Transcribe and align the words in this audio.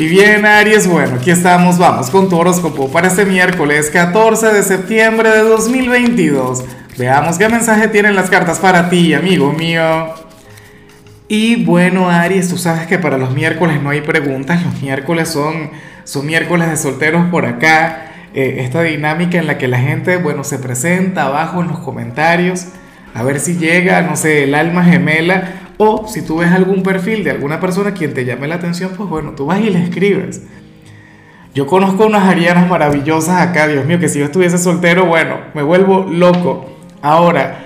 Y 0.00 0.06
bien, 0.06 0.46
Aries, 0.46 0.86
bueno, 0.86 1.16
aquí 1.16 1.32
estamos, 1.32 1.76
vamos 1.76 2.08
con 2.10 2.28
tu 2.28 2.38
horóscopo 2.38 2.88
para 2.88 3.08
este 3.08 3.24
miércoles 3.24 3.90
14 3.90 4.46
de 4.52 4.62
septiembre 4.62 5.28
de 5.28 5.40
2022. 5.40 6.62
Veamos 6.96 7.36
qué 7.36 7.48
mensaje 7.48 7.88
tienen 7.88 8.14
las 8.14 8.30
cartas 8.30 8.60
para 8.60 8.90
ti, 8.90 9.12
amigo 9.12 9.52
mío. 9.52 10.14
Y 11.26 11.64
bueno, 11.64 12.08
Aries, 12.08 12.48
tú 12.48 12.58
sabes 12.58 12.86
que 12.86 13.00
para 13.00 13.18
los 13.18 13.32
miércoles 13.32 13.82
no 13.82 13.90
hay 13.90 14.00
preguntas, 14.00 14.64
los 14.64 14.80
miércoles 14.80 15.30
son, 15.30 15.72
son 16.04 16.26
miércoles 16.26 16.70
de 16.70 16.76
solteros 16.76 17.28
por 17.28 17.44
acá. 17.44 18.12
Eh, 18.34 18.58
esta 18.60 18.82
dinámica 18.82 19.38
en 19.38 19.48
la 19.48 19.58
que 19.58 19.66
la 19.66 19.80
gente, 19.80 20.16
bueno, 20.18 20.44
se 20.44 20.60
presenta 20.60 21.24
abajo 21.24 21.60
en 21.60 21.66
los 21.66 21.80
comentarios, 21.80 22.66
a 23.14 23.24
ver 23.24 23.40
si 23.40 23.56
llega, 23.56 24.00
no 24.02 24.14
sé, 24.14 24.44
el 24.44 24.54
alma 24.54 24.84
gemela 24.84 25.67
o 25.78 26.06
si 26.08 26.22
tú 26.22 26.38
ves 26.38 26.50
algún 26.50 26.82
perfil 26.82 27.24
de 27.24 27.30
alguna 27.30 27.60
persona 27.60 27.94
quien 27.94 28.12
te 28.12 28.24
llame 28.24 28.48
la 28.48 28.56
atención, 28.56 28.92
pues 28.96 29.08
bueno, 29.08 29.32
tú 29.32 29.46
vas 29.46 29.60
y 29.60 29.70
le 29.70 29.82
escribes. 29.82 30.42
Yo 31.54 31.66
conozco 31.66 32.06
unas 32.06 32.28
arianas 32.28 32.68
maravillosas 32.68 33.40
acá, 33.40 33.66
Dios 33.68 33.86
mío, 33.86 33.98
que 33.98 34.08
si 34.08 34.18
yo 34.18 34.26
estuviese 34.26 34.58
soltero, 34.58 35.06
bueno, 35.06 35.36
me 35.54 35.62
vuelvo 35.62 36.06
loco. 36.10 36.66
Ahora, 37.00 37.64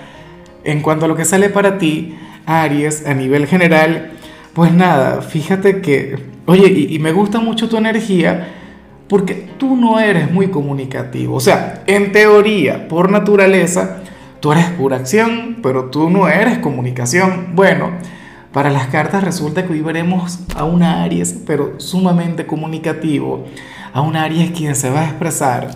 en 0.62 0.80
cuanto 0.82 1.06
a 1.06 1.08
lo 1.08 1.16
que 1.16 1.24
sale 1.24 1.48
para 1.48 1.78
ti, 1.78 2.16
Aries, 2.46 3.06
a 3.06 3.14
nivel 3.14 3.46
general, 3.46 4.12
pues 4.52 4.72
nada, 4.72 5.22
fíjate 5.22 5.80
que, 5.80 6.18
oye, 6.46 6.68
y, 6.68 6.94
y 6.94 6.98
me 6.98 7.12
gusta 7.12 7.40
mucho 7.40 7.68
tu 7.68 7.76
energía 7.76 8.48
porque 9.08 9.46
tú 9.58 9.76
no 9.76 10.00
eres 10.00 10.30
muy 10.30 10.48
comunicativo. 10.48 11.36
O 11.36 11.40
sea, 11.40 11.82
en 11.86 12.12
teoría, 12.12 12.88
por 12.88 13.10
naturaleza, 13.10 14.01
Tú 14.42 14.50
eres 14.50 14.70
pura 14.70 14.96
acción, 14.96 15.58
pero 15.62 15.84
tú 15.84 16.10
no 16.10 16.26
eres 16.26 16.58
comunicación. 16.58 17.52
Bueno, 17.54 17.92
para 18.52 18.70
las 18.70 18.88
cartas 18.88 19.22
resulta 19.22 19.64
que 19.64 19.72
hoy 19.72 19.82
veremos 19.82 20.40
a 20.56 20.64
un 20.64 20.82
Aries, 20.82 21.42
pero 21.46 21.78
sumamente 21.78 22.44
comunicativo, 22.44 23.44
a 23.92 24.00
un 24.00 24.16
Aries 24.16 24.50
quien 24.50 24.74
se 24.74 24.90
va 24.90 25.02
a 25.02 25.04
expresar, 25.04 25.70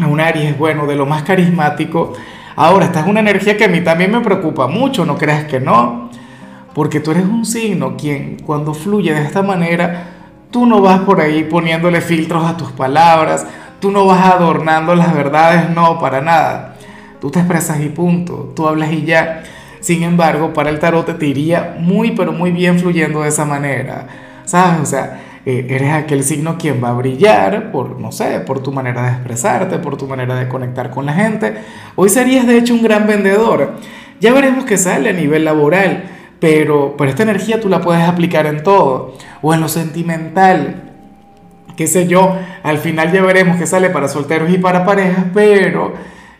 a 0.00 0.06
un 0.06 0.20
Aries, 0.20 0.56
bueno, 0.56 0.86
de 0.86 0.94
lo 0.94 1.04
más 1.04 1.24
carismático. 1.24 2.12
Ahora, 2.54 2.84
esta 2.84 3.00
es 3.00 3.08
una 3.08 3.18
energía 3.18 3.56
que 3.56 3.64
a 3.64 3.68
mí 3.68 3.80
también 3.80 4.12
me 4.12 4.20
preocupa 4.20 4.68
mucho, 4.68 5.04
no 5.04 5.18
creas 5.18 5.46
que 5.46 5.58
no, 5.58 6.10
porque 6.74 7.00
tú 7.00 7.10
eres 7.10 7.24
un 7.24 7.44
signo 7.44 7.96
quien 7.96 8.36
cuando 8.46 8.72
fluye 8.72 9.12
de 9.12 9.22
esta 9.22 9.42
manera, 9.42 10.10
tú 10.52 10.64
no 10.64 10.80
vas 10.80 11.00
por 11.00 11.20
ahí 11.20 11.42
poniéndole 11.42 12.00
filtros 12.00 12.44
a 12.44 12.56
tus 12.56 12.70
palabras, 12.70 13.44
tú 13.80 13.90
no 13.90 14.06
vas 14.06 14.32
adornando 14.32 14.94
las 14.94 15.12
verdades, 15.12 15.70
no, 15.70 15.98
para 15.98 16.20
nada 16.20 16.73
Tú 17.24 17.30
te 17.30 17.38
expresas 17.38 17.80
y 17.80 17.88
punto, 17.88 18.52
tú 18.54 18.68
hablas 18.68 18.92
y 18.92 19.06
ya. 19.06 19.44
Sin 19.80 20.02
embargo, 20.02 20.52
para 20.52 20.68
el 20.68 20.78
tarot 20.78 21.18
te 21.18 21.26
iría 21.26 21.74
muy, 21.80 22.10
pero 22.10 22.32
muy 22.32 22.50
bien 22.50 22.78
fluyendo 22.78 23.22
de 23.22 23.30
esa 23.30 23.46
manera. 23.46 24.06
¿Sabes? 24.44 24.80
O 24.82 24.84
sea, 24.84 25.22
eh, 25.46 25.66
eres 25.70 25.90
aquel 25.90 26.22
signo 26.22 26.58
quien 26.58 26.84
va 26.84 26.90
a 26.90 26.92
brillar 26.92 27.72
por, 27.72 27.98
no 27.98 28.12
sé, 28.12 28.40
por 28.40 28.62
tu 28.62 28.72
manera 28.72 29.04
de 29.04 29.12
expresarte, 29.12 29.78
por 29.78 29.96
tu 29.96 30.06
manera 30.06 30.34
de 30.34 30.48
conectar 30.48 30.90
con 30.90 31.06
la 31.06 31.14
gente. 31.14 31.54
Hoy 31.96 32.10
serías 32.10 32.46
de 32.46 32.58
hecho 32.58 32.74
un 32.74 32.82
gran 32.82 33.06
vendedor. 33.06 33.76
Ya 34.20 34.34
veremos 34.34 34.66
qué 34.66 34.76
sale 34.76 35.08
a 35.08 35.14
nivel 35.14 35.46
laboral, 35.46 36.04
pero, 36.40 36.94
pero 36.98 37.08
esta 37.08 37.22
energía 37.22 37.58
tú 37.58 37.70
la 37.70 37.80
puedes 37.80 38.06
aplicar 38.06 38.44
en 38.44 38.62
todo. 38.62 39.16
O 39.40 39.54
en 39.54 39.62
lo 39.62 39.70
sentimental, 39.70 40.92
qué 41.74 41.86
sé 41.86 42.06
yo, 42.06 42.36
al 42.62 42.76
final 42.76 43.12
ya 43.12 43.22
veremos 43.22 43.56
qué 43.56 43.66
sale 43.66 43.88
para 43.88 44.08
solteros 44.08 44.50
y 44.50 44.58
para 44.58 44.84
parejas, 44.84 45.24
pero 45.32 45.94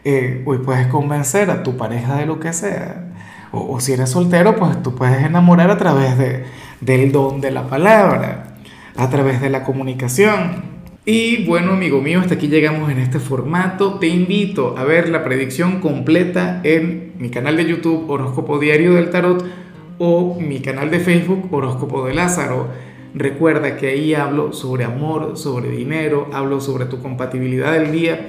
eh, 0.05 0.43
hoy 0.45 0.59
puedes 0.59 0.87
convencer 0.89 1.51
a 1.51 1.63
tu 1.63 1.79
pareja 1.79 2.17
de 2.17 2.27
lo 2.27 2.39
que 2.39 2.53
sea. 2.53 3.11
O, 3.53 3.81
si 3.81 3.93
eres 3.93 4.11
soltero, 4.11 4.57
pues 4.57 4.83
tú 4.83 4.95
puedes 4.95 5.25
enamorar 5.25 5.71
a 5.71 5.79
través 5.79 6.19
de, 6.19 6.45
del 6.81 7.11
don 7.13 7.41
de 7.41 7.51
la 7.51 7.69
palabra, 7.69 8.57
a 8.97 9.09
través 9.11 9.41
de 9.41 9.49
la 9.49 9.65
comunicación. 9.65 10.75
Y 11.07 11.45
bueno, 11.47 11.73
amigo 11.73 12.01
mío, 12.01 12.21
hasta 12.21 12.35
aquí 12.35 12.49
llegamos 12.49 12.91
en 12.91 12.99
este 12.99 13.19
formato. 13.19 13.99
Te 13.99 14.09
invito 14.09 14.77
a 14.77 14.85
ver 14.85 15.09
la 15.09 15.25
predicción 15.25 15.81
completa 15.81 16.61
en 16.65 17.13
mi 17.19 17.31
canal 17.31 17.57
de 17.57 17.67
YouTube 17.67 18.11
Horóscopo 18.11 18.59
Diario 18.59 18.95
del 18.95 19.11
Tarot 19.11 19.45
o 19.99 20.39
mi 20.41 20.61
canal 20.61 20.91
de 20.91 21.01
Facebook 21.01 21.49
Horóscopo 21.51 22.07
de 22.07 22.15
Lázaro. 22.15 22.69
Recuerda 23.15 23.77
que 23.77 23.89
ahí 23.89 24.15
hablo 24.15 24.53
sobre 24.53 24.85
amor, 24.85 25.37
sobre 25.39 25.71
dinero, 25.71 26.29
hablo 26.33 26.61
sobre 26.61 26.87
tu 26.87 27.01
compatibilidad 27.01 27.73
del 27.73 27.93
día 27.93 28.29